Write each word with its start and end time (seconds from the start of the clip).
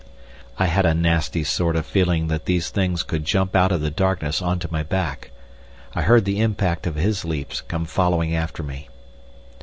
I 0.57 0.65
had 0.65 0.87
a 0.87 0.95
nasty 0.95 1.43
sort 1.43 1.75
of 1.75 1.85
feeling 1.85 2.27
that 2.27 2.45
these 2.45 2.71
things 2.71 3.03
could 3.03 3.23
jump 3.23 3.55
out 3.55 3.71
of 3.71 3.81
the 3.81 3.91
darkness 3.91 4.41
on 4.41 4.57
to 4.57 4.71
my 4.71 4.81
back. 4.81 5.29
I 5.93 6.01
heard 6.01 6.25
the 6.25 6.41
impact 6.41 6.87
of 6.87 6.95
his 6.95 7.23
leaps 7.23 7.61
come 7.61 7.85
following 7.85 8.35
after 8.35 8.63
me. 8.63 8.89